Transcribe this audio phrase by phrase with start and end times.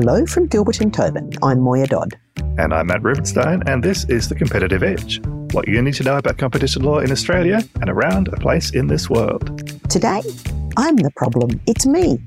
[0.00, 1.32] Hello from Gilbert and Tobin.
[1.42, 2.16] I'm Moya Dodd.
[2.56, 5.20] And I'm Matt Rubinstein, and this is The Competitive Edge
[5.50, 8.86] what you need to know about competition law in Australia and around a place in
[8.86, 9.68] this world.
[9.90, 10.22] Today,
[10.76, 11.60] I'm the problem.
[11.66, 12.20] It's me.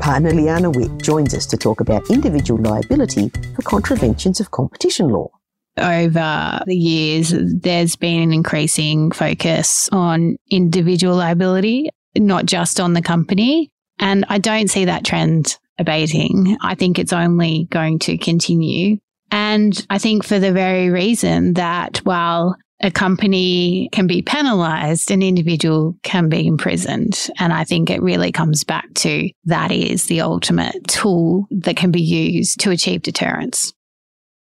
[0.00, 5.28] Partner Liana Witt joins us to talk about individual liability for contraventions of competition law.
[5.76, 13.02] Over the years, there's been an increasing focus on individual liability, not just on the
[13.02, 13.70] company.
[14.00, 16.56] And I don't see that trend abating.
[16.62, 18.96] I think it's only going to continue.
[19.30, 25.22] And I think for the very reason that while a company can be penalized, an
[25.22, 27.28] individual can be imprisoned.
[27.38, 31.92] And I think it really comes back to that is the ultimate tool that can
[31.92, 33.72] be used to achieve deterrence.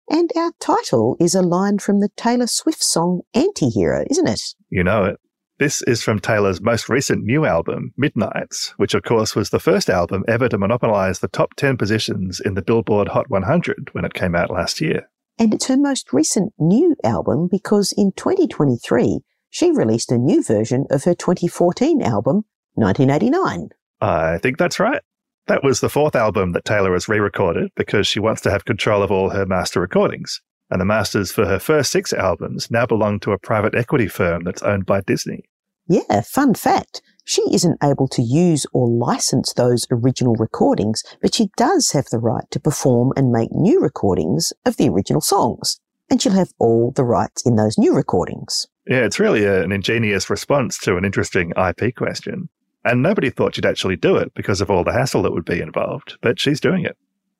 [0.09, 4.41] And our title is a line from the Taylor Swift song Antihero, isn't it?
[4.69, 5.17] You know it.
[5.59, 9.89] This is from Taylor's most recent new album, Midnights, which of course was the first
[9.89, 14.13] album ever to monopolize the top 10 positions in the Billboard Hot 100 when it
[14.13, 15.09] came out last year.
[15.39, 20.85] And it's her most recent new album because in 2023, she released a new version
[20.91, 23.69] of her 2014 album, 1989.
[23.99, 25.01] I think that's right.
[25.47, 28.65] That was the fourth album that Taylor has re recorded because she wants to have
[28.65, 30.39] control of all her master recordings.
[30.69, 34.43] And the masters for her first six albums now belong to a private equity firm
[34.43, 35.43] that's owned by Disney.
[35.87, 41.49] Yeah, fun fact she isn't able to use or license those original recordings, but she
[41.57, 45.77] does have the right to perform and make new recordings of the original songs.
[46.09, 48.65] And she'll have all the rights in those new recordings.
[48.87, 52.47] Yeah, it's really a, an ingenious response to an interesting IP question.
[52.85, 55.59] And nobody thought she'd actually do it because of all the hassle that would be
[55.59, 56.97] involved, but she's doing it.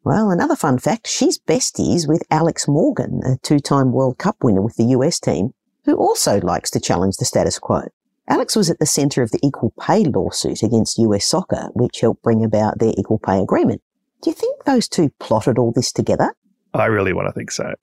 [0.07, 4.61] Well, another fun fact she's besties with Alex Morgan, a two time World Cup winner
[4.61, 7.81] with the US team, who also likes to challenge the status quo.
[8.25, 12.23] Alex was at the centre of the equal pay lawsuit against US soccer, which helped
[12.23, 13.81] bring about their equal pay agreement.
[14.21, 16.33] Do you think those two plotted all this together?
[16.73, 17.73] I really want to think so.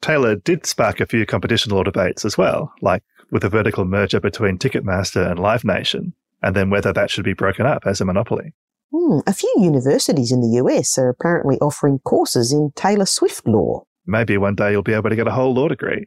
[0.00, 4.20] Taylor did spark a few competition law debates as well, like with a vertical merger
[4.20, 8.06] between Ticketmaster and Live Nation, and then whether that should be broken up as a
[8.06, 8.54] monopoly.
[8.94, 13.82] Hmm, a few universities in the US are apparently offering courses in Taylor Swift law.
[14.06, 16.06] Maybe one day you'll be able to get a whole law degree.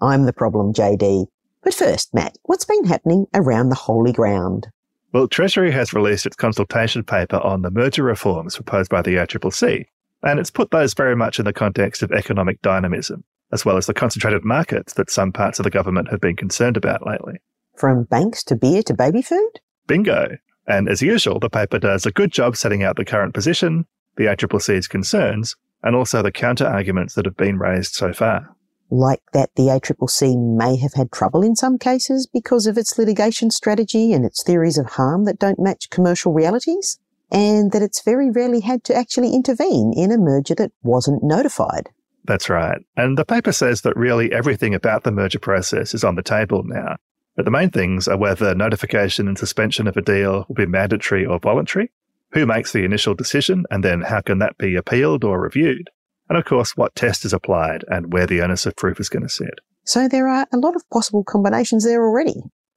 [0.00, 1.26] I'm the problem, JD.
[1.62, 4.68] But first, Matt, what's been happening around the holy ground?
[5.12, 9.84] Well, Treasury has released its consultation paper on the merger reforms proposed by the ACCC,
[10.22, 13.84] and it's put those very much in the context of economic dynamism, as well as
[13.84, 17.34] the concentrated markets that some parts of the government have been concerned about lately.
[17.76, 19.60] From banks to beer to baby food?
[19.86, 20.38] Bingo.
[20.68, 23.86] And as usual, the paper does a good job setting out the current position,
[24.16, 28.54] the ACCC's concerns, and also the counter arguments that have been raised so far
[28.90, 33.50] like that the ACCC may have had trouble in some cases because of its litigation
[33.50, 36.98] strategy and its theories of harm that don't match commercial realities,
[37.30, 41.90] and that it's very rarely had to actually intervene in a merger that wasn't notified.
[42.24, 42.78] That's right.
[42.96, 46.62] And the paper says that really everything about the merger process is on the table
[46.64, 46.96] now.
[47.38, 51.24] But the main things are whether notification and suspension of a deal will be mandatory
[51.24, 51.90] or voluntary,
[52.32, 55.88] who makes the initial decision, and then how can that be appealed or reviewed
[56.28, 59.22] and of course, what test is applied and where the onus of proof is going
[59.22, 59.60] to sit.
[59.84, 62.34] So there are a lot of possible combinations there already.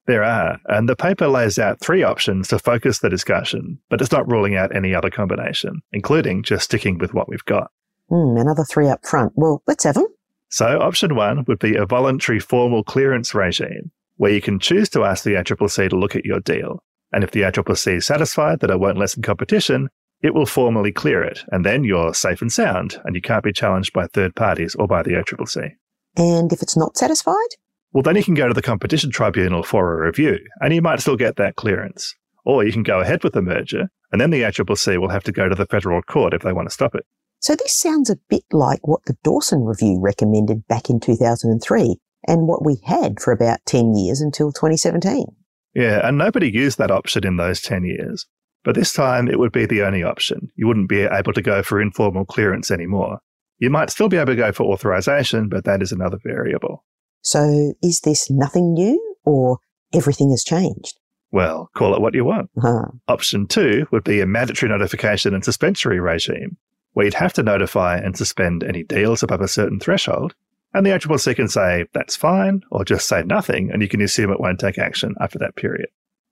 [0.08, 4.12] There are, and the paper lays out three options to focus the discussion, but it's
[4.12, 7.72] not ruling out any other combination, including just sticking with what we've got.
[8.10, 9.34] Mm, another three up front.
[9.36, 10.08] Well, let's have them.
[10.50, 15.04] So, option one would be a voluntary formal clearance regime, where you can choose to
[15.04, 16.84] ask the ACCC to look at your deal.
[17.12, 19.90] And if the ACCC is satisfied that it won't lessen competition,
[20.22, 23.52] it will formally clear it, and then you're safe and sound, and you can't be
[23.52, 25.72] challenged by third parties or by the ACCC.
[26.18, 27.56] And if it's not satisfied?
[27.94, 31.00] Well, then you can go to the Competition Tribunal for a review, and you might
[31.00, 32.14] still get that clearance.
[32.46, 35.32] Or you can go ahead with the merger, and then the ACCC will have to
[35.32, 37.08] go to the federal court if they want to stop it.
[37.40, 42.48] So this sounds a bit like what the Dawson Review recommended back in 2003, and
[42.48, 45.26] what we had for about 10 years until 2017.
[45.74, 48.26] Yeah, and nobody used that option in those 10 years.
[48.64, 50.52] But this time it would be the only option.
[50.56, 53.20] You wouldn't be able to go for informal clearance anymore.
[53.58, 56.84] You might still be able to go for authorization, but that is another variable.
[57.22, 59.60] So is this nothing new or
[59.94, 61.00] everything has changed?
[61.32, 62.50] Well, call it what you want.
[62.58, 62.88] Uh-huh.
[63.08, 66.58] Option two would be a mandatory notification and suspensory regime,
[66.94, 70.36] where you'd have to notify and suspend any deals above a certain threshold.
[70.74, 74.32] And the ACCC can say, that's fine, or just say nothing, and you can assume
[74.32, 75.88] it won't take action after that period.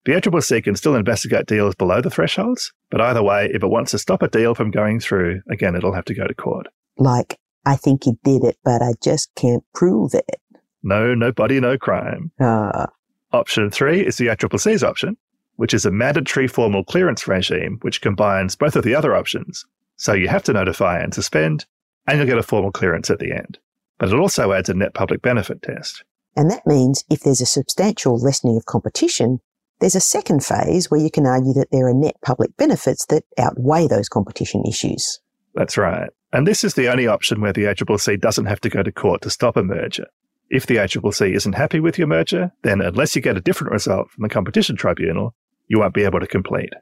[0.06, 3.92] The ACCC can still investigate deals below the thresholds, but either way, if it wants
[3.92, 6.68] to stop a deal from going through, again, it'll have to go to court.
[6.98, 10.42] Like, I think he did it, but I just can't prove it.
[10.84, 12.32] No, no body, no crime.
[12.40, 12.88] Uh.
[13.32, 15.18] Option three is the ACCC's option,
[15.58, 19.66] which is a mandatory formal clearance regime, which combines both of the other options.
[19.98, 21.66] So you have to notify and suspend,
[22.08, 23.60] and you'll get a formal clearance at the end.
[24.00, 26.04] But it also adds a net public benefit test.
[26.36, 29.40] And that means if there's a substantial lessening of competition,
[29.80, 33.24] there's a second phase where you can argue that there are net public benefits that
[33.38, 35.20] outweigh those competition issues.
[35.56, 36.10] That's right.
[36.32, 39.22] And this is the only option where the ACCC doesn't have to go to court
[39.22, 40.06] to stop a merger.
[40.50, 44.10] If the ACCC isn't happy with your merger, then unless you get a different result
[44.12, 45.36] from the Competition Tribunal,
[45.68, 46.74] you won't be able to complete.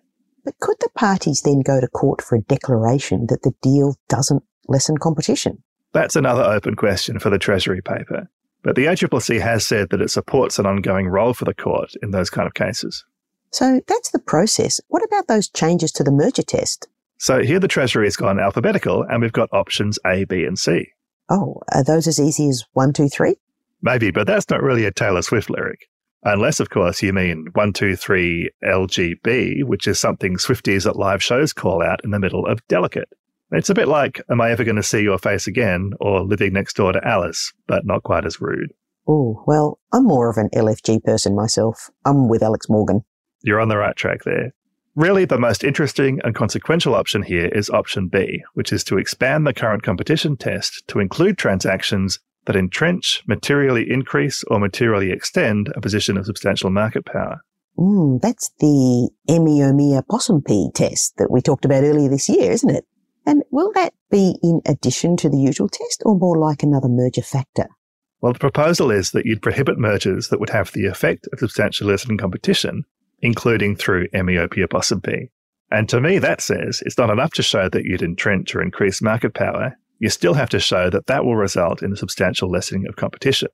[0.43, 4.43] But could the parties then go to court for a declaration that the deal doesn't
[4.67, 5.63] lessen competition?
[5.93, 8.29] That's another open question for the Treasury paper.
[8.63, 12.11] But the ACCC has said that it supports an ongoing role for the court in
[12.11, 13.05] those kind of cases.
[13.51, 14.81] So that's the process.
[14.89, 16.87] What about those changes to the merger test?
[17.17, 20.89] So here the Treasury has gone alphabetical and we've got options A, B, and C.
[21.29, 23.35] Oh, are those as easy as one, two, three?
[23.81, 25.89] Maybe, but that's not really a Taylor Swift lyric.
[26.23, 31.81] Unless, of course, you mean 123 LGB, which is something Swifties at live shows call
[31.81, 33.09] out in the middle of Delicate.
[33.51, 36.51] It's a bit like Am I Ever Going to See Your Face Again or Living
[36.51, 38.73] Next Door to Alice, but not quite as rude.
[39.07, 41.89] Oh, well, I'm more of an LFG person myself.
[42.03, 43.05] I'm with Alex Morgan.
[43.43, 44.53] You're on the right track there.
[44.95, 49.47] Really, the most interesting and consequential option here is option B, which is to expand
[49.47, 55.79] the current competition test to include transactions that entrench, materially increase, or materially extend a
[55.81, 57.39] position of substantial market power.
[57.77, 62.71] Mm, that's the Emiomia possum pea test that we talked about earlier this year, isn't
[62.71, 62.85] it?
[63.27, 67.21] And will that be in addition to the usual test or more like another merger
[67.21, 67.67] factor?
[68.21, 71.91] Well, the proposal is that you'd prohibit mergers that would have the effect of substantially
[71.91, 72.85] lessening competition
[73.21, 75.29] including through Emiopia possum pea.
[75.71, 79.01] And to me, that says it's not enough to show that you'd entrench or increase
[79.01, 79.77] market power.
[79.99, 83.49] You still have to show that that will result in a substantial lessening of competition.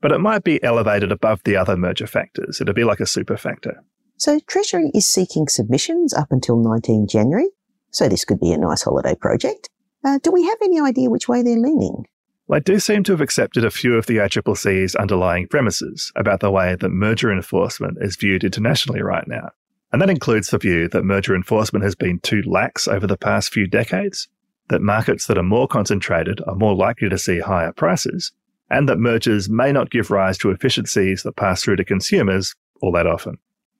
[0.00, 2.60] But it might be elevated above the other merger factors.
[2.60, 3.82] It'd be like a super factor.
[4.16, 7.48] So Treasury is seeking submissions up until 19 January.
[7.90, 9.68] So this could be a nice holiday project.
[10.04, 12.06] Uh, do we have any idea which way they're leaning?
[12.46, 16.40] Well, I do seem to have accepted a few of the ACCC's underlying premises about
[16.40, 19.50] the way that merger enforcement is viewed internationally right now.
[19.92, 23.52] And that includes the view that merger enforcement has been too lax over the past
[23.52, 24.28] few decades,
[24.68, 28.32] that markets that are more concentrated are more likely to see higher prices,
[28.70, 32.92] and that mergers may not give rise to efficiencies that pass through to consumers all
[32.92, 33.38] that often.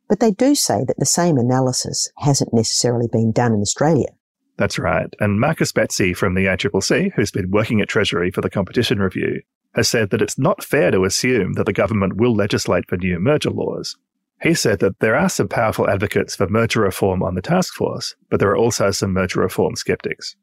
[0.08, 4.08] But they do say that the same analysis hasn't necessarily been done in Australia.
[4.56, 5.14] That's right.
[5.20, 9.42] And Marcus Bezzi from the ACCC, who's been working at Treasury for the competition review,
[9.74, 13.20] has said that it's not fair to assume that the government will legislate for new
[13.20, 13.96] merger laws.
[14.42, 18.14] He said that there are some powerful advocates for merger reform on the task force,
[18.30, 20.36] but there are also some merger reform skeptics.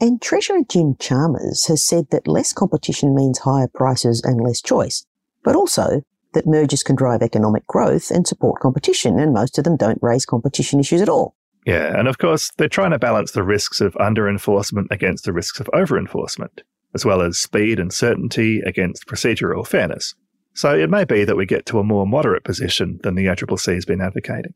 [0.00, 5.04] And Treasurer Jim Chalmers has said that less competition means higher prices and less choice,
[5.42, 6.02] but also
[6.34, 10.26] that mergers can drive economic growth and support competition, and most of them don't raise
[10.26, 11.34] competition issues at all.
[11.66, 15.32] Yeah, and of course, they're trying to balance the risks of under enforcement against the
[15.32, 16.62] risks of over enforcement,
[16.94, 20.14] as well as speed and certainty against procedural fairness.
[20.54, 23.74] So it may be that we get to a more moderate position than the ACCC
[23.74, 24.54] has been advocating.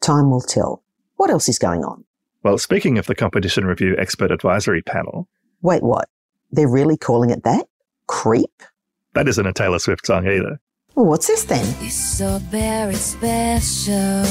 [0.00, 0.82] Time will tell.
[1.16, 2.04] What else is going on?
[2.42, 5.28] Well, speaking of the Competition Review Expert Advisory Panel.
[5.62, 6.08] Wait, what?
[6.50, 7.66] They're really calling it that?
[8.06, 8.62] Creep?
[9.14, 10.60] That isn't a Taylor Swift song either.
[10.94, 11.66] Well, what's this then?
[11.80, 14.24] It's so very special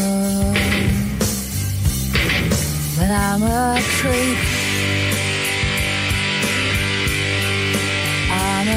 [3.04, 4.38] but I'm a creep.
[8.30, 8.72] I'm a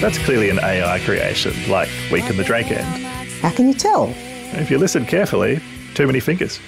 [0.00, 3.04] That's clearly an AI creation, like Week in the Drake End.
[3.40, 4.14] How can you tell?
[4.52, 5.60] If you listen carefully,
[5.94, 6.60] too many fingers.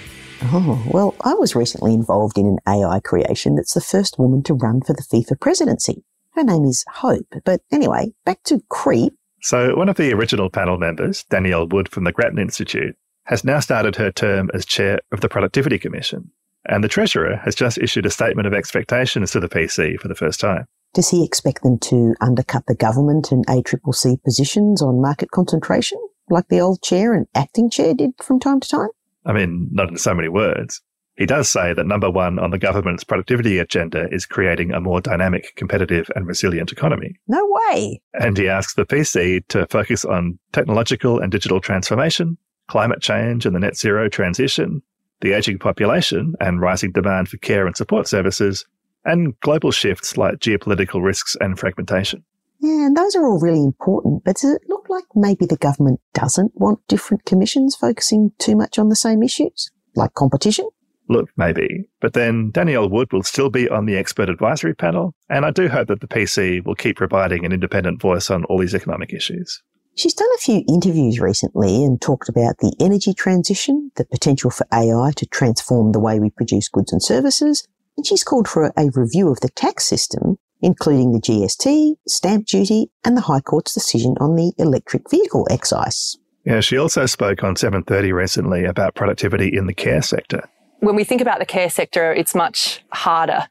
[0.43, 4.53] Oh, well, I was recently involved in an AI creation that's the first woman to
[4.53, 6.03] run for the FIFA presidency.
[6.35, 7.33] Her name is Hope.
[7.45, 9.13] But anyway, back to Creep.
[9.41, 13.61] So, one of the original panel members, Danielle Wood from the Grattan Institute, has now
[13.61, 16.31] started her term as chair of the Productivity Commission.
[16.65, 20.15] And the Treasurer has just issued a statement of expectations to the PC for the
[20.15, 20.65] first time.
[20.93, 25.99] Does he expect them to undercut the government and ACCC positions on market concentration,
[26.29, 28.89] like the old chair and acting chair did from time to time?
[29.25, 30.81] I mean, not in so many words.
[31.17, 34.99] He does say that number one on the government's productivity agenda is creating a more
[34.99, 37.15] dynamic, competitive, and resilient economy.
[37.27, 38.01] No way.
[38.13, 43.55] And he asks the PC to focus on technological and digital transformation, climate change and
[43.55, 44.81] the net zero transition,
[45.21, 48.65] the aging population and rising demand for care and support services,
[49.05, 52.25] and global shifts like geopolitical risks and fragmentation.
[52.59, 56.01] Yeah, and those are all really important, but does it look like maybe the government
[56.13, 60.67] doesn't want different commissions focusing too much on the same issues, like competition?
[61.07, 61.87] Look, maybe.
[62.01, 65.67] But then Danielle Wood will still be on the expert advisory panel, and I do
[65.67, 69.61] hope that the PC will keep providing an independent voice on all these economic issues.
[69.95, 74.67] She's done a few interviews recently and talked about the energy transition, the potential for
[74.73, 78.89] AI to transform the way we produce goods and services, and she's called for a
[78.93, 84.15] review of the tax system, including the GST, stamp duty, and the High Court's decision
[84.19, 86.17] on the electric vehicle excise.
[86.45, 90.47] Yeah, she also spoke on 7:30 recently about productivity in the care sector.
[90.79, 93.47] When we think about the care sector, it's much harder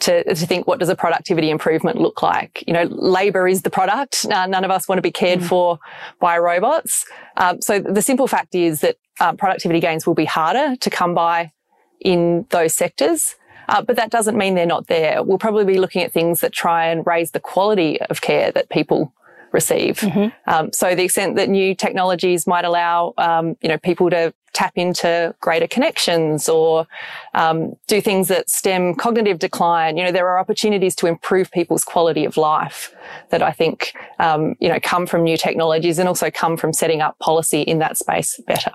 [0.00, 2.64] to, to think what does a productivity improvement look like.
[2.66, 4.26] You know, labor is the product.
[4.26, 5.48] Uh, none of us want to be cared mm.
[5.48, 5.78] for
[6.20, 7.06] by robots.
[7.36, 11.14] Um, so the simple fact is that uh, productivity gains will be harder to come
[11.14, 11.52] by
[12.00, 13.36] in those sectors.
[13.68, 15.22] Uh, but that doesn't mean they're not there.
[15.22, 18.68] We'll probably be looking at things that try and raise the quality of care that
[18.68, 19.14] people
[19.52, 20.00] receive.
[20.00, 20.52] Mm-hmm.
[20.52, 24.72] Um, so the extent that new technologies might allow, um, you know, people to tap
[24.76, 26.86] into greater connections or
[27.34, 29.96] um, do things that stem cognitive decline.
[29.96, 32.94] You know, there are opportunities to improve people's quality of life
[33.30, 37.02] that I think, um, you know, come from new technologies and also come from setting
[37.02, 38.72] up policy in that space better.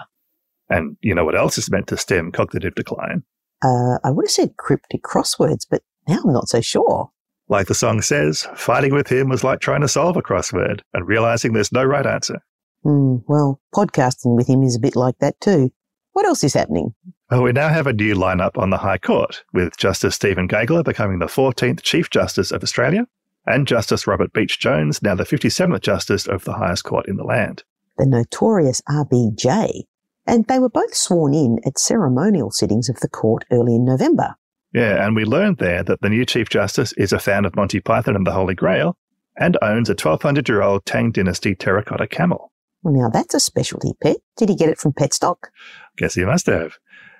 [0.69, 3.23] And you know what else is meant to stem cognitive decline?
[3.63, 7.09] Uh, I would have said cryptic crosswords, but now I'm not so sure.
[7.49, 11.07] Like the song says, fighting with him was like trying to solve a crossword and
[11.07, 12.39] realizing there's no right answer.
[12.85, 15.71] Mm, well, podcasting with him is a bit like that too.
[16.13, 16.93] What else is happening?
[17.29, 20.83] Well, we now have a new lineup on the High Court, with Justice Stephen Gageler
[20.83, 23.05] becoming the 14th Chief Justice of Australia,
[23.45, 27.63] and Justice Robert Beech-Jones, now the 57th Justice of the highest court in the land.
[27.97, 29.83] The notorious RBJ.
[30.25, 34.35] And they were both sworn in at ceremonial sittings of the court early in November.
[34.73, 37.79] Yeah, and we learned there that the new Chief Justice is a fan of Monty
[37.79, 38.95] Python and the Holy Grail
[39.35, 42.51] and owns a 1200 year old Tang Dynasty terracotta camel.
[42.83, 44.17] Well now that's a specialty pet.
[44.37, 45.49] Did he get it from Petstock?
[45.97, 46.77] Guess he must have.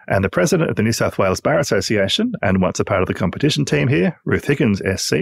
[0.08, 3.08] And the president of the New South Wales Bar Association, and once a part of
[3.08, 5.16] the competition team here, Ruth Higgins SC,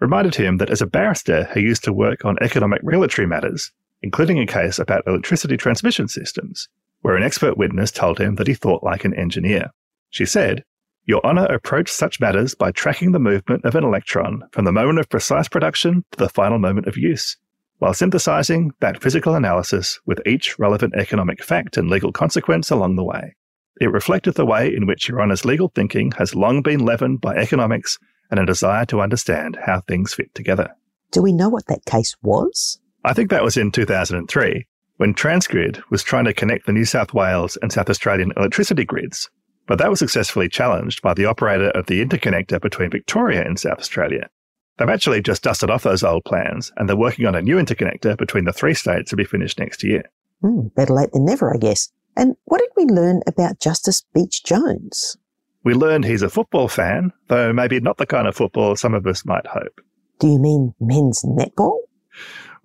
[0.00, 4.38] reminded him that as a barrister he used to work on economic regulatory matters, including
[4.38, 6.68] a case about electricity transmission systems,
[7.00, 9.70] where an expert witness told him that he thought like an engineer.
[10.10, 10.64] She said,
[11.04, 14.98] your Honour approached such matters by tracking the movement of an electron from the moment
[14.98, 17.38] of precise production to the final moment of use,
[17.78, 23.04] while synthesizing that physical analysis with each relevant economic fact and legal consequence along the
[23.04, 23.34] way.
[23.80, 27.36] It reflected the way in which Your Honour's legal thinking has long been leavened by
[27.36, 27.98] economics
[28.30, 30.68] and a desire to understand how things fit together.
[31.12, 32.80] Do we know what that case was?
[33.04, 34.66] I think that was in 2003,
[34.96, 39.30] when Transgrid was trying to connect the New South Wales and South Australian electricity grids
[39.68, 43.78] but that was successfully challenged by the operator of the interconnector between Victoria and South
[43.78, 44.28] Australia.
[44.78, 48.16] They've actually just dusted off those old plans and they're working on a new interconnector
[48.16, 50.04] between the three states to be finished next year.
[50.42, 51.90] Mm, better late than never, I guess.
[52.16, 55.16] And what did we learn about Justice Beech-Jones?
[55.64, 59.06] We learned he's a football fan, though maybe not the kind of football some of
[59.06, 59.80] us might hope.
[60.20, 61.78] Do you mean men's netball?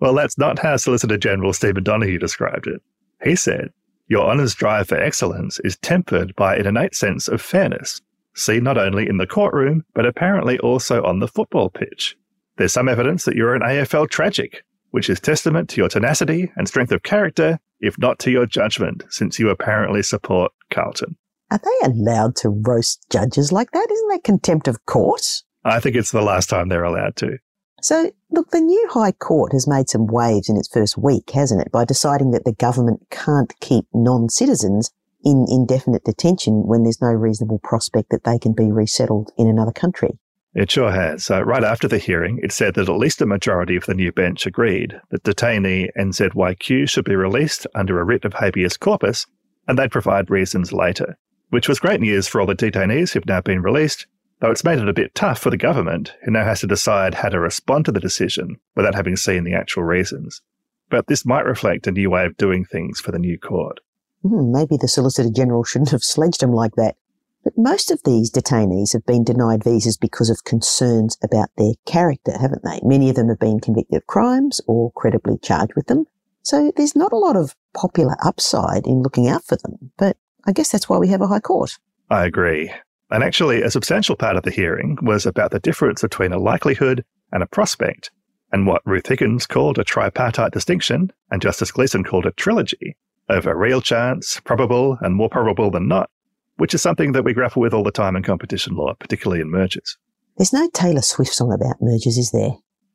[0.00, 2.80] Well, that's not how Solicitor General Stephen Donaghue described it.
[3.22, 3.72] He said,
[4.08, 8.02] your honour's drive for excellence is tempered by an innate sense of fairness,
[8.34, 12.16] seen not only in the courtroom, but apparently also on the football pitch.
[12.56, 16.68] There's some evidence that you're an AFL tragic, which is testament to your tenacity and
[16.68, 21.16] strength of character, if not to your judgment, since you apparently support Carlton.
[21.50, 23.88] Are they allowed to roast judges like that?
[23.90, 25.42] Isn't that contempt of court?
[25.64, 27.38] I think it's the last time they're allowed to.
[27.82, 31.60] So, look, the new High Court has made some waves in its first week, hasn't
[31.60, 34.90] it, by deciding that the government can't keep non-citizens
[35.24, 39.72] in indefinite detention when there's no reasonable prospect that they can be resettled in another
[39.72, 40.18] country.
[40.54, 41.24] It sure has.
[41.24, 44.12] So, right after the hearing, it said that at least a majority of the new
[44.12, 49.26] bench agreed that detainee NZYQ should be released under a writ of habeas corpus,
[49.66, 51.16] and they'd provide reasons later,
[51.50, 54.06] which was great news for all the detainees who've now been released
[54.44, 57.14] though it's made it a bit tough for the government, who now has to decide
[57.14, 60.42] how to respond to the decision without having seen the actual reasons.
[60.90, 63.80] But this might reflect a new way of doing things for the new court.
[64.24, 66.96] Hmm, maybe the Solicitor General shouldn't have sledged him like that.
[67.44, 72.32] But most of these detainees have been denied visas because of concerns about their character,
[72.32, 72.80] haven't they?
[72.82, 76.06] Many of them have been convicted of crimes or credibly charged with them.
[76.42, 79.92] So there's not a lot of popular upside in looking out for them.
[79.98, 80.16] But
[80.46, 81.78] I guess that's why we have a High Court.
[82.08, 82.72] I agree.
[83.10, 87.04] And actually, a substantial part of the hearing was about the difference between a likelihood
[87.30, 88.10] and a prospect,
[88.52, 92.96] and what Ruth Higgins called a tripartite distinction, and Justice Gleeson called a trilogy,
[93.28, 96.10] over a real chance, probable, and more probable than not,
[96.56, 99.50] which is something that we grapple with all the time in competition law, particularly in
[99.50, 99.96] mergers.
[100.36, 102.52] There's no Taylor Swift song about mergers, is there?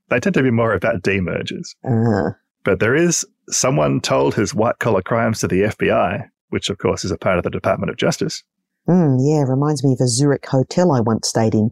[0.10, 1.76] They tend to be more about demergers.
[1.88, 2.32] Uh.
[2.64, 7.06] But there is someone told his white collar crimes to the FBI, which of course
[7.06, 8.44] is a part of the Department of Justice,
[8.90, 11.70] Mm, yeah, reminds me of a Zurich hotel I once stayed in.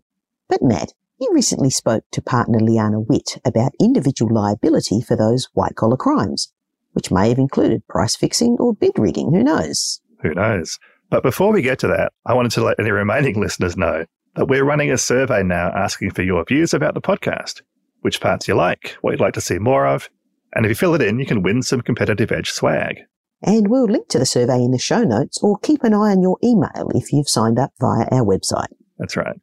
[0.48, 5.76] But Matt, you recently spoke to partner Liana Witt about individual liability for those white
[5.76, 6.54] collar crimes.
[6.94, 9.32] Which may have included price fixing or bid rigging.
[9.34, 10.02] Who knows?
[10.22, 10.78] Who knows?
[11.10, 14.48] But before we get to that, I wanted to let any remaining listeners know that
[14.48, 17.62] we're running a survey now asking for your views about the podcast,
[18.02, 20.10] which parts you like, what you'd like to see more of,
[20.54, 23.02] and if you fill it in, you can win some competitive edge swag.
[23.44, 26.22] And we'll link to the survey in the show notes or keep an eye on
[26.22, 28.74] your email if you've signed up via our website.
[28.98, 29.36] That's right.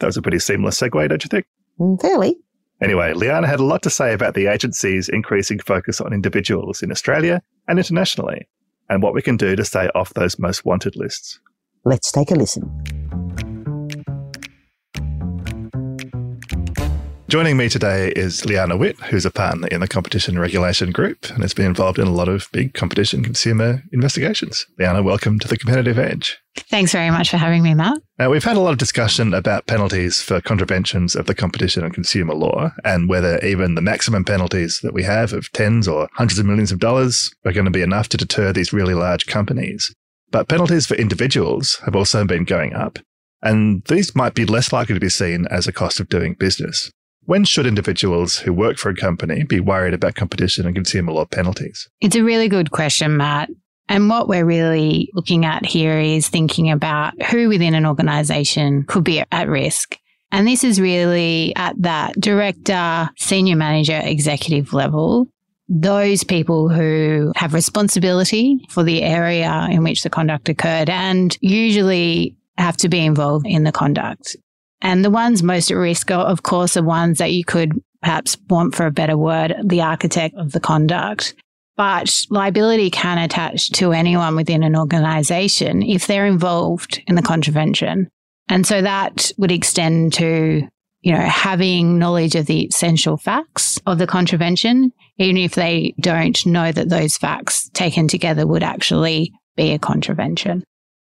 [0.00, 1.46] That was a pretty seamless segue, don't you think?
[1.78, 2.36] Mm, fairly.
[2.82, 6.90] Anyway, Liana had a lot to say about the agency's increasing focus on individuals in
[6.90, 8.48] Australia and internationally,
[8.90, 11.40] and what we can do to stay off those most wanted lists.
[11.84, 12.95] Let's take a listen.
[17.28, 21.42] Joining me today is Liana Witt, who's a partner in the Competition Regulation Group and
[21.42, 24.64] has been involved in a lot of big competition consumer investigations.
[24.78, 26.38] Liana, welcome to the Competitive Edge.
[26.70, 27.98] Thanks very much for having me, Matt.
[28.20, 31.92] Now, we've had a lot of discussion about penalties for contraventions of the competition and
[31.92, 36.38] consumer law and whether even the maximum penalties that we have of tens or hundreds
[36.38, 39.92] of millions of dollars are going to be enough to deter these really large companies.
[40.30, 43.00] But penalties for individuals have also been going up,
[43.42, 46.92] and these might be less likely to be seen as a cost of doing business.
[47.26, 51.24] When should individuals who work for a company be worried about competition and consumer law
[51.24, 51.88] penalties?
[52.00, 53.50] It's a really good question, Matt.
[53.88, 59.02] And what we're really looking at here is thinking about who within an organization could
[59.02, 59.98] be at risk.
[60.30, 65.28] And this is really at that director, senior manager, executive level.
[65.68, 72.36] Those people who have responsibility for the area in which the conduct occurred and usually
[72.56, 74.36] have to be involved in the conduct.
[74.80, 78.36] And the ones most at risk, are, of course, are ones that you could perhaps
[78.48, 81.34] want for a better word, the architect of the conduct.
[81.76, 88.08] But liability can attach to anyone within an organization if they're involved in the contravention.
[88.48, 90.66] And so that would extend to,
[91.00, 96.46] you know, having knowledge of the essential facts of the contravention, even if they don't
[96.46, 100.62] know that those facts taken together would actually be a contravention.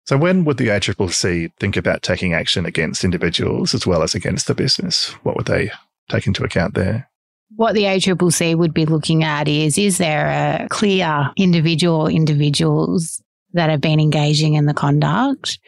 [0.04, 4.46] So, when would the ACCC think about taking action against individuals as well as against
[4.46, 5.08] the business?
[5.22, 5.70] What would they
[6.10, 7.08] take into account there?
[7.56, 13.22] What the ACCC would be looking at is is there a clear individual individuals
[13.54, 15.58] that have been engaging in the conduct?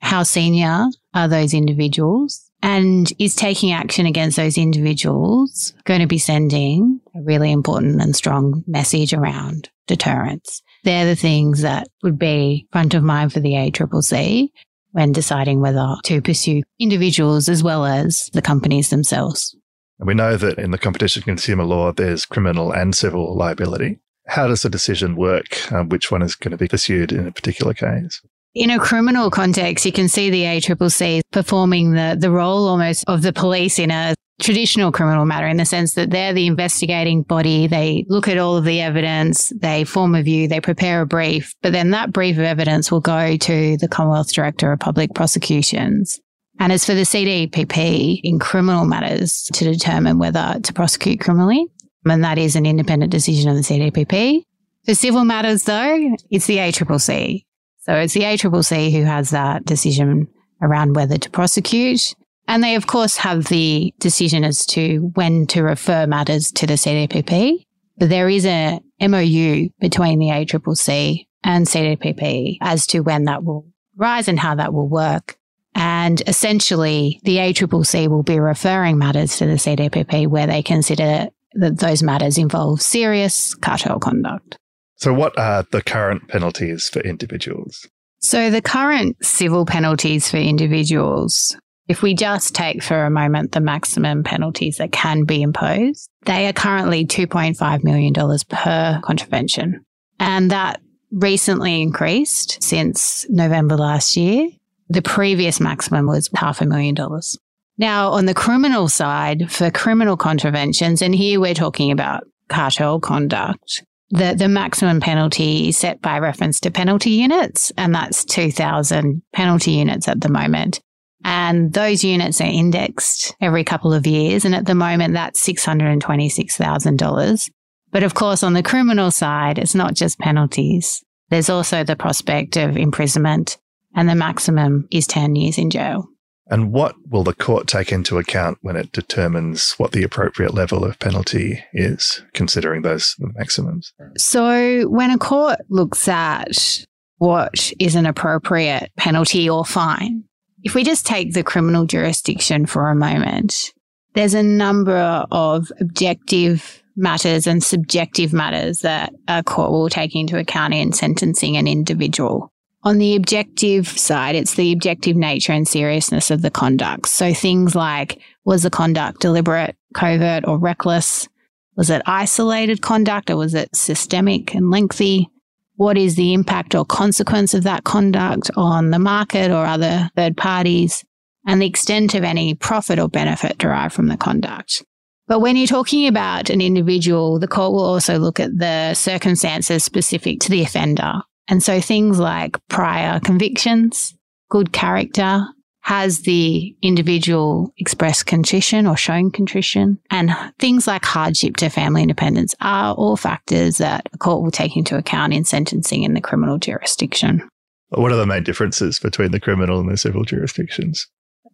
[0.00, 2.40] How senior are those individuals?
[2.62, 8.16] And is taking action against those individuals going to be sending a really important and
[8.16, 10.62] strong message around deterrence?
[10.84, 14.50] They're the things that would be front of mind for the ACCC
[14.92, 19.56] when deciding whether to pursue individuals as well as the companies themselves.
[19.98, 23.98] And we know that in the competition consumer law, there's criminal and civil liability.
[24.26, 25.72] How does the decision work?
[25.72, 28.20] Um, which one is going to be pursued in a particular case?
[28.54, 33.22] In a criminal context, you can see the ACCC performing the, the role almost of
[33.22, 37.66] the police in a traditional criminal matter in the sense that they're the investigating body.
[37.66, 41.54] They look at all of the evidence, they form a view, they prepare a brief,
[41.62, 46.20] but then that brief of evidence will go to the Commonwealth Director of Public Prosecutions.
[46.58, 51.66] And as for the CDPP in criminal matters to determine whether to prosecute criminally,
[52.04, 54.42] and that is an independent decision of the CDPP.
[54.84, 57.44] For civil matters, though, it's the ACCC.
[57.80, 60.28] So it's the ACCC who has that decision
[60.62, 62.14] around whether to prosecute.
[62.46, 66.74] And they, of course, have the decision as to when to refer matters to the
[66.74, 67.64] CDPP.
[67.96, 73.66] But there is a MOU between the ACCC and CDPP as to when that will
[73.96, 75.36] rise and how that will work.
[75.74, 81.78] And essentially, the ACCC will be referring matters to the CDPP where they consider that
[81.78, 84.58] those matters involve serious cartel conduct.
[84.96, 87.86] So, what are the current penalties for individuals?
[88.20, 91.56] So, the current civil penalties for individuals
[91.88, 96.46] if we just take for a moment the maximum penalties that can be imposed, they
[96.46, 98.14] are currently $2.5 million
[98.48, 99.84] per contravention.
[100.18, 100.80] And that
[101.12, 104.48] recently increased since November last year.
[104.88, 107.38] The previous maximum was half a million dollars.
[107.76, 113.82] Now, on the criminal side, for criminal contraventions, and here we're talking about cartel conduct,
[114.10, 119.72] the, the maximum penalty is set by reference to penalty units, and that's 2,000 penalty
[119.72, 120.80] units at the moment.
[121.24, 124.44] And those units are indexed every couple of years.
[124.44, 127.50] And at the moment, that's $626,000.
[127.90, 131.02] But of course, on the criminal side, it's not just penalties.
[131.30, 133.56] There's also the prospect of imprisonment,
[133.94, 136.06] and the maximum is 10 years in jail.
[136.48, 140.84] And what will the court take into account when it determines what the appropriate level
[140.84, 143.94] of penalty is, considering those maximums?
[144.18, 146.84] So, when a court looks at
[147.16, 150.24] what is an appropriate penalty or fine,
[150.64, 153.72] if we just take the criminal jurisdiction for a moment,
[154.14, 160.38] there's a number of objective matters and subjective matters that a court will take into
[160.38, 162.50] account in sentencing an individual.
[162.82, 167.08] On the objective side, it's the objective nature and seriousness of the conduct.
[167.08, 171.28] So things like was the conduct deliberate, covert, or reckless?
[171.76, 175.28] Was it isolated conduct or was it systemic and lengthy?
[175.76, 180.36] What is the impact or consequence of that conduct on the market or other third
[180.36, 181.04] parties?
[181.46, 184.82] And the extent of any profit or benefit derived from the conduct.
[185.26, 189.84] But when you're talking about an individual, the court will also look at the circumstances
[189.84, 191.14] specific to the offender.
[191.48, 194.14] And so things like prior convictions,
[194.50, 195.46] good character,
[195.84, 202.54] has the individual expressed contrition or shown contrition, and things like hardship to family independence
[202.62, 206.56] are all factors that a court will take into account in sentencing in the criminal
[206.56, 207.46] jurisdiction.
[207.90, 211.06] What are the main differences between the criminal and the civil jurisdictions?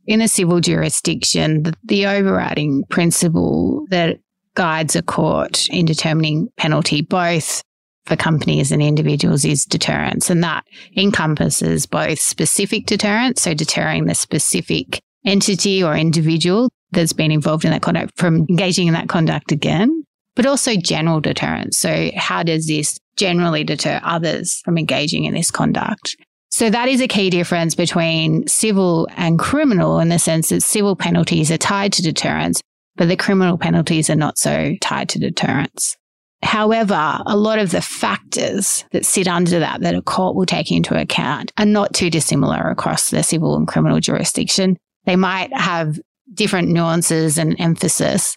[0.06, 4.20] In a civil jurisdiction, the, the overriding principle that
[4.54, 7.64] guides a court in determining penalty, both
[8.10, 10.30] for companies and individuals is deterrence.
[10.30, 10.64] And that
[10.96, 17.70] encompasses both specific deterrence, so deterring the specific entity or individual that's been involved in
[17.70, 20.02] that conduct from engaging in that conduct again,
[20.34, 21.78] but also general deterrence.
[21.78, 26.16] So how does this generally deter others from engaging in this conduct?
[26.50, 30.96] So that is a key difference between civil and criminal in the sense that civil
[30.96, 32.60] penalties are tied to deterrence,
[32.96, 35.96] but the criminal penalties are not so tied to deterrence.
[36.42, 40.72] However, a lot of the factors that sit under that that a court will take
[40.72, 44.76] into account are not too dissimilar across the civil and criminal jurisdiction.
[45.04, 45.98] They might have
[46.32, 48.36] different nuances and emphasis,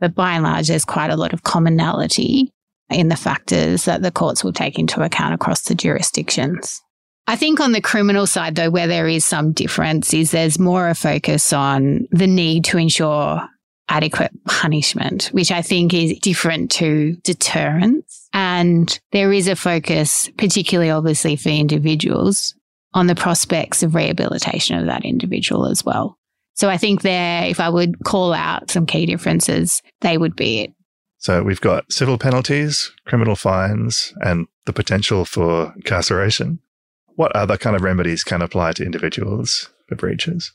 [0.00, 2.50] but by and large, there's quite a lot of commonality
[2.90, 6.80] in the factors that the courts will take into account across the jurisdictions.
[7.26, 10.88] I think on the criminal side, though, where there is some difference, is there's more
[10.88, 13.48] a focus on the need to ensure
[13.88, 18.28] adequate punishment, which I think is different to deterrence.
[18.32, 22.54] And there is a focus, particularly obviously for individuals,
[22.94, 26.18] on the prospects of rehabilitation of that individual as well.
[26.54, 30.60] So I think there, if I would call out some key differences, they would be
[30.60, 30.72] it.
[31.18, 36.60] So we've got civil penalties, criminal fines, and the potential for incarceration.
[37.16, 40.52] What other kind of remedies can apply to individuals for breaches?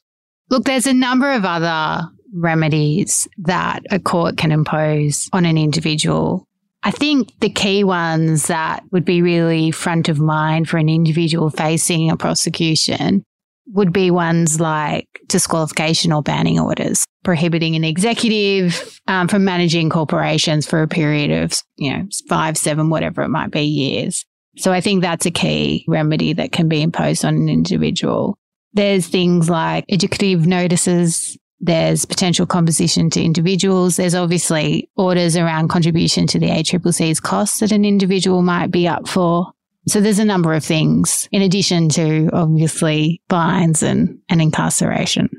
[0.49, 6.45] Look, there's a number of other remedies that a court can impose on an individual.
[6.83, 11.49] I think the key ones that would be really front of mind for an individual
[11.49, 13.23] facing a prosecution
[13.71, 20.65] would be ones like disqualification or banning orders, prohibiting an executive um, from managing corporations
[20.65, 24.25] for a period of, you know, five, seven, whatever it might be years.
[24.57, 28.37] So I think that's a key remedy that can be imposed on an individual.
[28.73, 33.97] There's things like educative notices there's potential composition to individuals.
[33.97, 39.07] There's obviously orders around contribution to the ACCC's costs that an individual might be up
[39.07, 39.51] for.
[39.87, 45.29] So there's a number of things in addition to obviously fines and, and incarceration.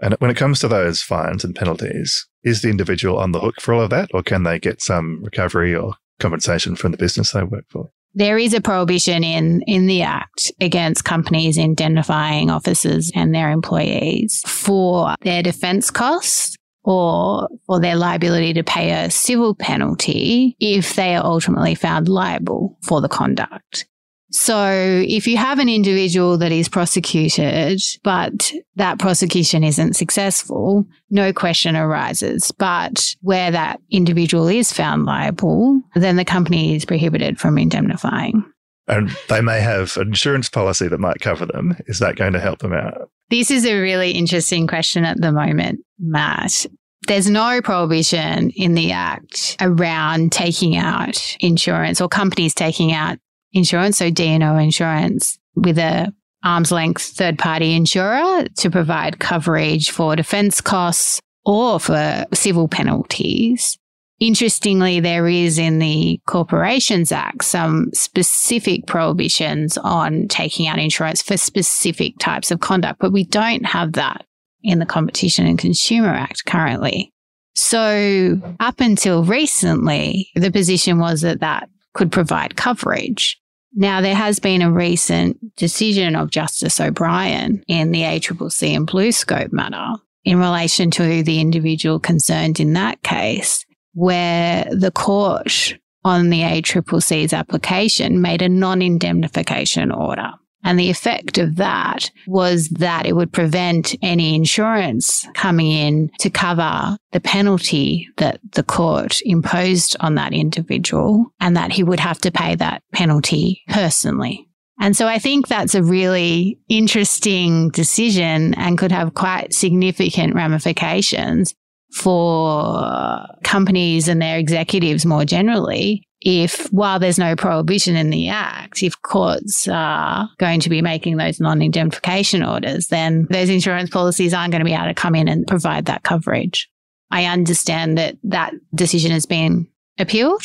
[0.00, 3.60] And when it comes to those fines and penalties, is the individual on the hook
[3.60, 7.32] for all of that or can they get some recovery or compensation from the business
[7.32, 7.90] they work for?
[8.14, 14.42] There is a prohibition in, in the Act against companies indemnifying officers and their employees
[14.46, 21.14] for their defence costs or for their liability to pay a civil penalty if they
[21.14, 23.86] are ultimately found liable for the conduct.
[24.32, 31.32] So if you have an individual that is prosecuted, but that prosecution isn't successful, no
[31.32, 32.52] question arises.
[32.52, 38.44] But where that individual is found liable, then the company is prohibited from indemnifying.
[38.86, 41.76] And they may have an insurance policy that might cover them.
[41.86, 43.10] Is that going to help them out?
[43.30, 46.66] This is a really interesting question at the moment, Matt.
[47.06, 53.18] There's no prohibition in the Act around taking out insurance or companies taking out
[53.52, 60.16] insurance, so D&O insurance with a arm's length third party insurer to provide coverage for
[60.16, 63.76] defense costs or for civil penalties.
[64.20, 71.38] Interestingly, there is in the Corporations Act some specific prohibitions on taking out insurance for
[71.38, 74.26] specific types of conduct, but we don't have that
[74.62, 77.10] in the Competition and Consumer Act currently.
[77.54, 83.39] So up until recently, the position was that that could provide coverage.
[83.72, 89.52] Now, there has been a recent decision of Justice O'Bryan in the ACCC and BlueScope
[89.52, 96.40] matter in relation to the individual concerned in that case, where the court on the
[96.40, 100.32] ACCC's application made a non indemnification order.
[100.62, 106.30] And the effect of that was that it would prevent any insurance coming in to
[106.30, 112.18] cover the penalty that the court imposed on that individual and that he would have
[112.20, 114.46] to pay that penalty personally.
[114.82, 121.54] And so I think that's a really interesting decision and could have quite significant ramifications
[121.92, 128.82] for companies and their executives more generally if, while there's no prohibition in the Act,
[128.82, 134.34] if courts are going to be making those non indemnification orders, then those insurance policies
[134.34, 136.68] aren't going to be able to come in and provide that coverage.
[137.10, 139.66] I understand that that decision has been
[139.98, 140.44] appealed.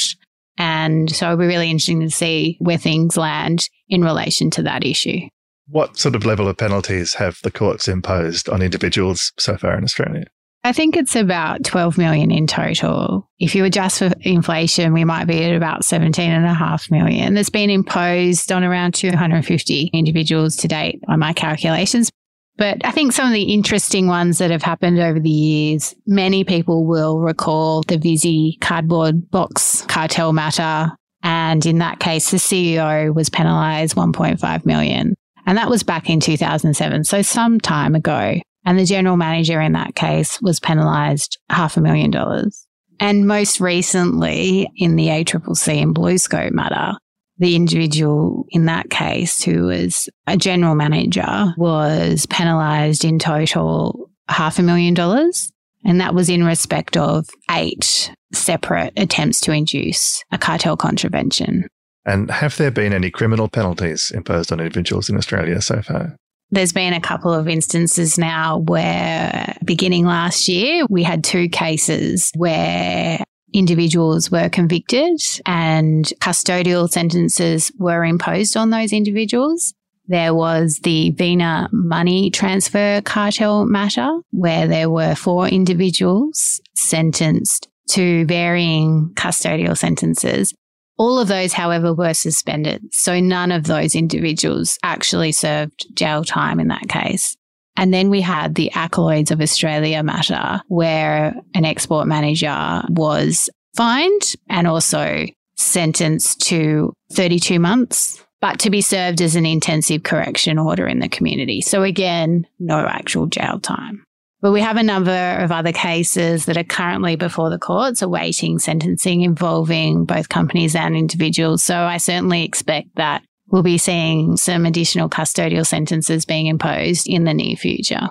[0.57, 4.85] And so it'll be really interesting to see where things land in relation to that
[4.85, 5.19] issue.
[5.67, 9.83] What sort of level of penalties have the courts imposed on individuals so far in
[9.83, 10.25] Australia?
[10.65, 13.29] I think it's about 12 million in total.
[13.37, 17.35] If you adjust for inflation, we might be at about 17.5 million.
[17.35, 22.09] That's been imposed on around 250 individuals to date on my calculations.
[22.57, 26.43] But I think some of the interesting ones that have happened over the years, many
[26.43, 30.91] people will recall the Visy cardboard box cartel matter.
[31.21, 35.13] And in that case, the CEO was penalised 1.5 million.
[35.45, 37.03] And that was back in 2007.
[37.03, 38.39] So some time ago.
[38.65, 42.65] And the general manager in that case was penalised half a million dollars.
[42.99, 46.97] And most recently in the ACCC and BlueScope matter,
[47.37, 54.57] the individual in that case, who was a general manager, was penalised in total half
[54.57, 55.51] a million dollars.
[55.83, 61.67] And that was in respect of eight separate attempts to induce a cartel contravention.
[62.05, 66.15] And have there been any criminal penalties imposed on individuals in Australia so far?
[66.51, 72.31] There's been a couple of instances now where beginning last year, we had two cases
[72.35, 73.19] where
[73.53, 79.73] individuals were convicted and custodial sentences were imposed on those individuals.
[80.07, 88.25] There was the Vina money transfer cartel matter where there were four individuals sentenced to
[88.25, 90.53] varying custodial sentences
[90.97, 92.83] all of those, however, were suspended.
[92.91, 97.35] So none of those individuals actually served jail time in that case.
[97.77, 104.35] And then we had the Alkaloids of Australia matter, where an export manager was fined
[104.49, 105.25] and also
[105.57, 111.09] sentenced to 32 months, but to be served as an intensive correction order in the
[111.09, 111.59] community.
[111.59, 114.04] So again, no actual jail time.
[114.45, 118.59] But we have a number of other cases that are currently before the courts awaiting
[118.59, 121.63] sentencing involving both companies and individuals.
[121.63, 127.23] So I certainly expect that we'll be seeing some additional custodial sentences being imposed in
[127.23, 128.09] the near future.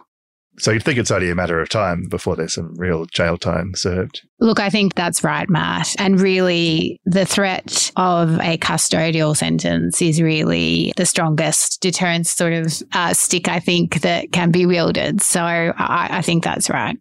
[0.58, 3.74] So you'd think it's only a matter of time before there's some real jail time
[3.74, 4.22] served.
[4.38, 5.94] Look, I think that's right, Matt.
[5.98, 12.82] And really, the threat of a custodial sentence is really the strongest deterrence sort of
[12.92, 15.22] uh, stick, I think, that can be wielded.
[15.22, 16.96] So I, I think that's right.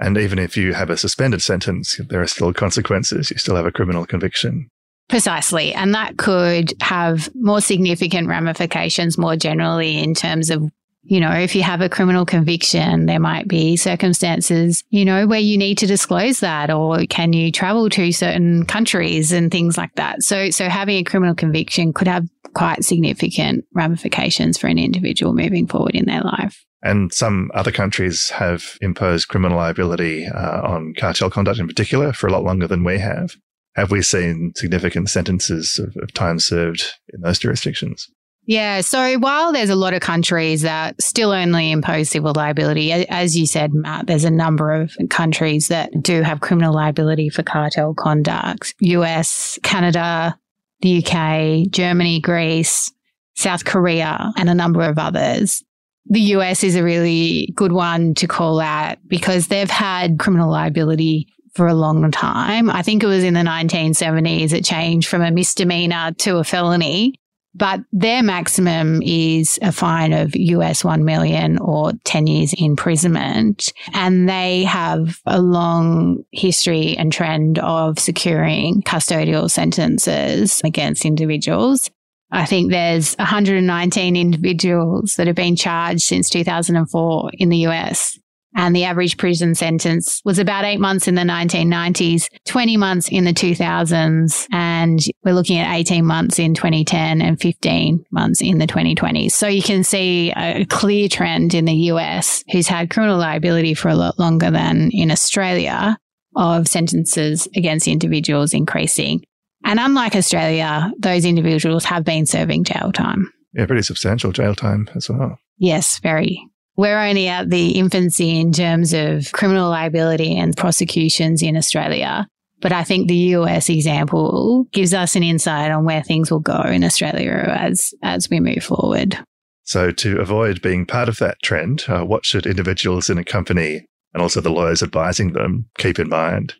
[0.00, 3.30] And even if you have a suspended sentence, there are still consequences.
[3.30, 4.68] You still have a criminal conviction.
[5.08, 5.72] Precisely.
[5.74, 10.70] And that could have more significant ramifications more generally in terms of
[11.04, 15.40] you know, if you have a criminal conviction, there might be circumstances, you know, where
[15.40, 19.94] you need to disclose that or can you travel to certain countries and things like
[19.96, 20.22] that.
[20.22, 25.66] So, so having a criminal conviction could have quite significant ramifications for an individual moving
[25.66, 26.64] forward in their life.
[26.82, 32.28] And some other countries have imposed criminal liability uh, on cartel conduct in particular for
[32.28, 33.36] a lot longer than we have.
[33.74, 38.08] Have we seen significant sentences of, of time served in those jurisdictions?
[38.46, 38.82] Yeah.
[38.82, 43.46] So while there's a lot of countries that still only impose civil liability, as you
[43.46, 48.74] said, Matt, there's a number of countries that do have criminal liability for cartel conduct.
[48.80, 50.38] US, Canada,
[50.80, 52.92] the UK, Germany, Greece,
[53.34, 55.62] South Korea, and a number of others.
[56.06, 61.28] The US is a really good one to call out because they've had criminal liability
[61.54, 62.68] for a long time.
[62.68, 67.14] I think it was in the 1970s it changed from a misdemeanor to a felony
[67.54, 73.72] but their maximum is a fine of US 1 million or 10 years imprisonment.
[73.92, 81.90] And they have a long history and trend of securing custodial sentences against individuals.
[82.32, 88.18] I think there's 119 individuals that have been charged since 2004 in the US
[88.54, 93.24] and the average prison sentence was about eight months in the 1990s, 20 months in
[93.24, 98.66] the 2000s, and we're looking at 18 months in 2010 and 15 months in the
[98.66, 99.32] 2020s.
[99.32, 103.88] So you can see a clear trend in the US, who's had criminal liability for
[103.88, 105.98] a lot longer than in Australia,
[106.36, 109.22] of sentences against individuals increasing.
[109.64, 113.32] And unlike Australia, those individuals have been serving jail time.
[113.54, 115.38] Yeah, pretty substantial jail time as well.
[115.58, 116.44] Yes, very.
[116.76, 122.26] We're only at the infancy in terms of criminal liability and prosecutions in Australia.
[122.60, 126.60] But I think the US example gives us an insight on where things will go
[126.62, 129.18] in Australia as, as we move forward.
[129.64, 133.86] So, to avoid being part of that trend, uh, what should individuals in a company
[134.12, 136.54] and also the lawyers advising them keep in mind?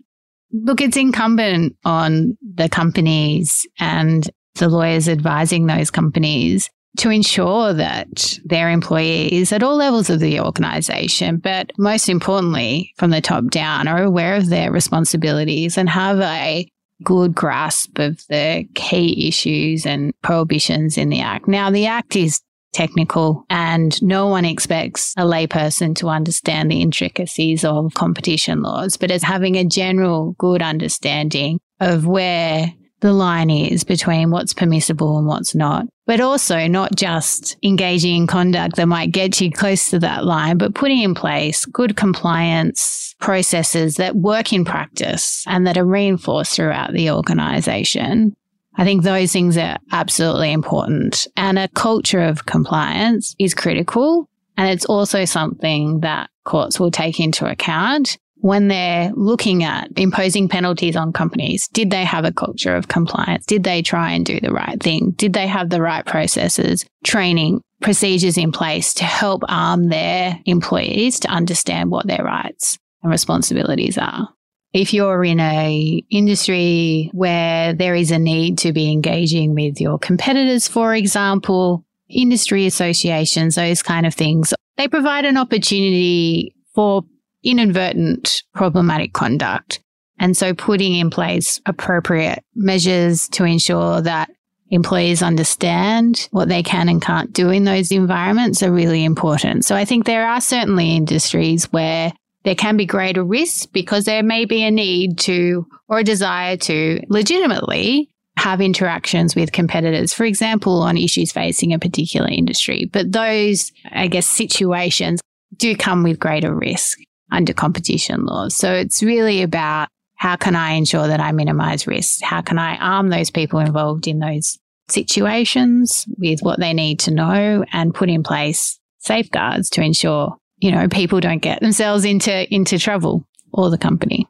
[0.52, 8.38] Look, it's incumbent on the companies and the lawyers advising those companies to ensure that
[8.44, 13.88] their employees at all levels of the organization, but most importantly from the top down,
[13.88, 16.68] are aware of their responsibilities and have a
[17.02, 21.48] good grasp of the key issues and prohibitions in the Act.
[21.48, 22.40] Now, the Act is
[22.72, 29.10] technical and no one expects a layperson to understand the intricacies of competition laws, but
[29.10, 32.72] as having a general good understanding of where
[33.04, 35.86] the line is between what's permissible and what's not.
[36.06, 40.56] But also not just engaging in conduct that might get you close to that line,
[40.56, 46.56] but putting in place good compliance processes that work in practice and that are reinforced
[46.56, 48.34] throughout the organization.
[48.76, 51.26] I think those things are absolutely important.
[51.36, 54.30] And a culture of compliance is critical.
[54.56, 60.50] And it's also something that courts will take into account when they're looking at imposing
[60.50, 63.46] penalties on companies, did they have a culture of compliance?
[63.46, 65.12] Did they try and do the right thing?
[65.12, 71.20] Did they have the right processes, training, procedures in place to help arm their employees
[71.20, 74.28] to understand what their rights and responsibilities are?
[74.74, 79.98] If you're in a industry where there is a need to be engaging with your
[79.98, 87.04] competitors, for example, industry associations, those kind of things, they provide an opportunity for
[87.44, 89.80] inadvertent problematic conduct.
[90.18, 94.30] And so putting in place appropriate measures to ensure that
[94.70, 99.64] employees understand what they can and can't do in those environments are really important.
[99.64, 102.12] So I think there are certainly industries where
[102.44, 106.56] there can be greater risk because there may be a need to or a desire
[106.58, 112.90] to legitimately have interactions with competitors, for example, on issues facing a particular industry.
[112.92, 115.20] But those, I guess, situations
[115.56, 116.98] do come with greater risk
[117.34, 118.54] under competition laws.
[118.54, 122.22] So it's really about how can I ensure that I minimize risk?
[122.22, 127.10] How can I arm those people involved in those situations with what they need to
[127.10, 132.52] know and put in place safeguards to ensure, you know, people don't get themselves into,
[132.54, 134.26] into trouble or the company.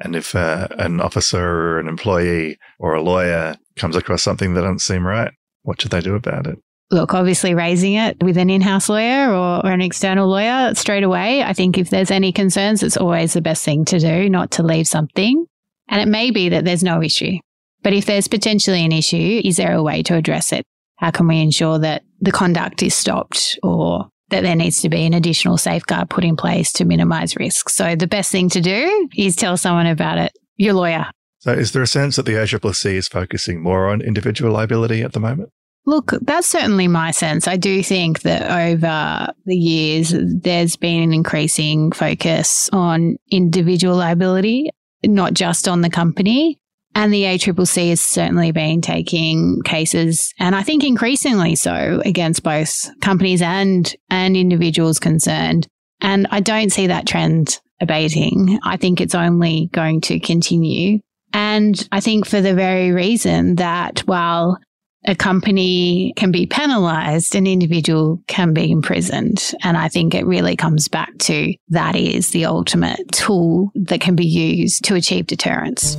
[0.00, 4.62] And if uh, an officer or an employee or a lawyer comes across something that
[4.62, 6.58] doesn't seem right, what should they do about it?
[6.90, 11.02] Look, obviously raising it with an in house lawyer or, or, an external lawyer straight
[11.02, 11.42] away.
[11.42, 14.62] I think if there's any concerns, it's always the best thing to do, not to
[14.62, 15.46] leave something.
[15.88, 17.38] And it may be that there's no issue.
[17.82, 20.64] But if there's potentially an issue, is there a way to address it?
[20.96, 25.04] How can we ensure that the conduct is stopped or that there needs to be
[25.04, 27.68] an additional safeguard put in place to minimize risk?
[27.68, 31.06] So the best thing to do is tell someone about it, your lawyer.
[31.40, 35.12] So is there a sense that the ACCC is focusing more on individual liability at
[35.12, 35.50] the moment?
[35.86, 37.46] Look, that's certainly my sense.
[37.46, 44.70] I do think that over the years, there's been an increasing focus on individual liability,
[45.04, 46.58] not just on the company.
[46.94, 52.88] And the ACCC has certainly been taking cases, and I think increasingly so, against both
[53.00, 55.66] companies and, and individuals concerned.
[56.00, 58.60] And I don't see that trend abating.
[58.62, 61.00] I think it's only going to continue.
[61.32, 64.58] And I think for the very reason that while
[65.06, 69.52] a company can be penalized, an individual can be imprisoned.
[69.62, 74.16] And I think it really comes back to that is the ultimate tool that can
[74.16, 75.96] be used to achieve deterrence.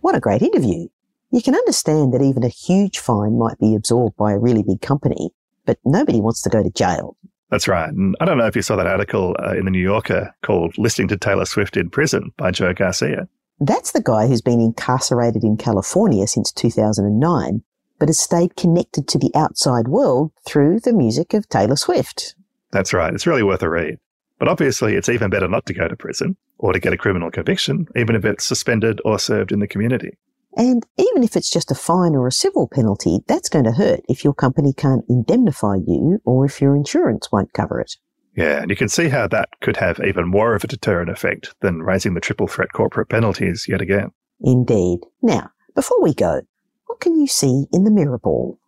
[0.00, 0.88] What a great interview.
[1.32, 4.80] You can understand that even a huge fine might be absorbed by a really big
[4.80, 5.30] company,
[5.66, 7.16] but nobody wants to go to jail.
[7.50, 7.90] That's right.
[7.90, 10.76] And I don't know if you saw that article uh, in the New Yorker called
[10.78, 13.28] Listening to Taylor Swift in Prison by Joe Garcia.
[13.58, 17.62] That's the guy who's been incarcerated in California since 2009,
[17.98, 22.34] but has stayed connected to the outside world through the music of Taylor Swift.
[22.70, 23.14] That's right.
[23.14, 23.98] It's really worth a read.
[24.38, 27.30] But obviously, it's even better not to go to prison or to get a criminal
[27.30, 30.18] conviction, even if it's suspended or served in the community.
[30.56, 34.00] And even if it's just a fine or a civil penalty, that's going to hurt
[34.08, 37.96] if your company can't indemnify you or if your insurance won't cover it.
[38.36, 41.54] Yeah, and you can see how that could have even more of a deterrent effect
[41.60, 44.10] than raising the triple threat corporate penalties yet again.
[44.42, 45.00] Indeed.
[45.22, 46.42] Now, before we go,
[46.86, 48.58] what can you see in the mirror ball?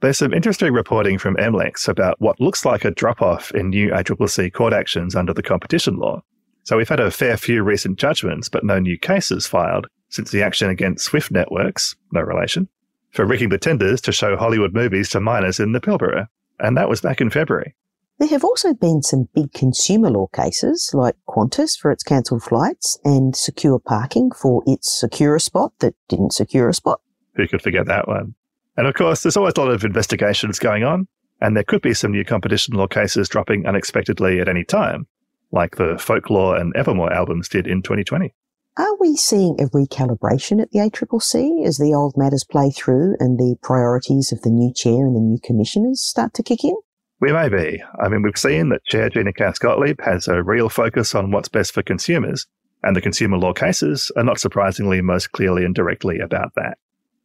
[0.00, 3.90] There's some interesting reporting from MLex about what looks like a drop off in new
[3.90, 6.22] ACCC court actions under the competition law.
[6.64, 10.42] So we've had a fair few recent judgments, but no new cases filed since the
[10.42, 12.68] action against Swift Networks, no relation,
[13.10, 16.26] for rigging the tenders to show Hollywood movies to minors in the Pilbara.
[16.58, 17.74] And that was back in February.
[18.22, 22.96] There have also been some big consumer law cases like Qantas for its cancelled flights
[23.04, 27.00] and Secure Parking for its secure spot that didn't secure a spot.
[27.34, 28.36] Who could forget that one?
[28.76, 31.08] And of course, there's always a lot of investigations going on,
[31.40, 35.08] and there could be some new competition law cases dropping unexpectedly at any time,
[35.50, 38.32] like the Folklore and Evermore albums did in 2020.
[38.76, 43.36] Are we seeing a recalibration at the ACCC as the old matters play through and
[43.36, 46.76] the priorities of the new chair and the new commissioners start to kick in?
[47.22, 47.82] We may be.
[47.98, 51.48] I mean, we've seen that Chair Gina Cass Gottlieb has a real focus on what's
[51.48, 52.46] best for consumers,
[52.82, 56.76] and the consumer law cases are not surprisingly most clearly and directly about that.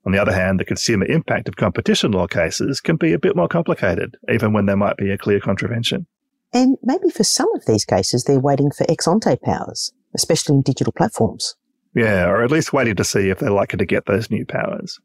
[0.06, 3.36] On the other hand, the consumer impact of competition law cases can be a bit
[3.36, 6.06] more complicated, even when there might be a clear contravention.
[6.54, 10.62] And maybe for some of these cases, they're waiting for ex ante powers especially in
[10.62, 11.56] digital platforms.
[11.96, 15.00] Yeah, or at least waiting to see if they're likely to get those new powers.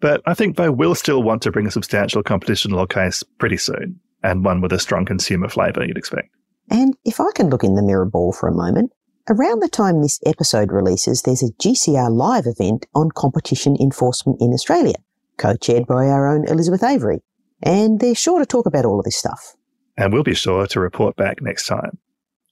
[0.00, 3.56] But I think they will still want to bring a substantial competition law case pretty
[3.56, 6.30] soon, and one with a strong consumer flavour, you'd expect.
[6.70, 8.90] And if I can look in the mirror ball for a moment,
[9.28, 14.52] around the time this episode releases, there's a GCR live event on competition enforcement in
[14.52, 14.96] Australia,
[15.36, 17.20] co chaired by our own Elizabeth Avery.
[17.62, 19.54] And they're sure to talk about all of this stuff.
[19.96, 21.98] And we'll be sure to report back next time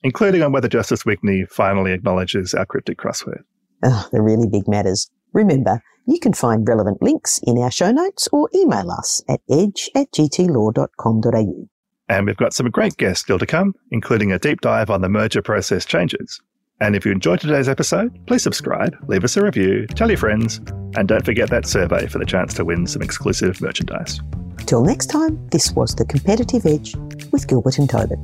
[0.03, 3.43] including on whether Justice Wigney finally acknowledges our cryptic crossword.
[3.83, 5.09] Oh, the really big matters.
[5.33, 9.89] Remember, you can find relevant links in our show notes or email us at edge
[9.95, 11.67] at gtlaw.com.au.
[12.09, 15.09] And we've got some great guests still to come, including a deep dive on the
[15.09, 16.41] merger process changes.
[16.81, 20.57] And if you enjoyed today's episode, please subscribe, leave us a review, tell your friends,
[20.97, 24.19] and don't forget that survey for the chance to win some exclusive merchandise.
[24.65, 26.95] Till next time, this was The Competitive Edge
[27.31, 28.21] with Gilbert and Tobin.